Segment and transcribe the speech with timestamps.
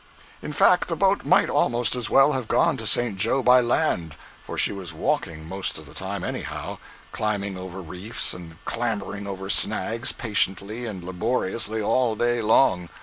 [0.41, 3.17] In fact, the boat might almost as well have gone to St.
[3.17, 3.43] Jo.
[3.43, 9.27] by land, for she was walking most of the time, anyhow—climbing over reefs and clambering
[9.27, 12.89] over snags patiently and laboriously all day long.